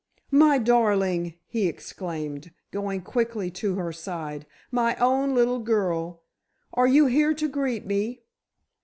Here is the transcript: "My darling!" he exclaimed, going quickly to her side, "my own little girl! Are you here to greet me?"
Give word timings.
"My 0.31 0.57
darling!" 0.57 1.35
he 1.45 1.67
exclaimed, 1.67 2.51
going 2.71 3.01
quickly 3.01 3.51
to 3.51 3.75
her 3.75 3.93
side, 3.93 4.47
"my 4.71 4.95
own 4.95 5.35
little 5.35 5.59
girl! 5.59 6.23
Are 6.73 6.87
you 6.87 7.05
here 7.05 7.35
to 7.35 7.47
greet 7.47 7.85
me?" 7.85 8.23